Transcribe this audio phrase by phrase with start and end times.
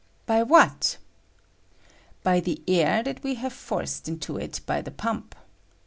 [0.25, 0.97] By what?
[2.23, 5.35] By the air that we have forced into it by the pump.